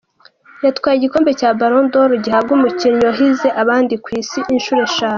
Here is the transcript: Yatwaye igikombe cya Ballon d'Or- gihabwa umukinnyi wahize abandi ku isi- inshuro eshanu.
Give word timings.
Yatwaye 0.65 0.95
igikombe 0.97 1.31
cya 1.39 1.49
Ballon 1.59 1.87
d'Or- 1.93 2.09
gihabwa 2.25 2.51
umukinnyi 2.57 3.03
wahize 3.09 3.47
abandi 3.61 3.93
ku 4.03 4.07
isi- 4.19 4.39
inshuro 4.55 4.81
eshanu. 4.89 5.09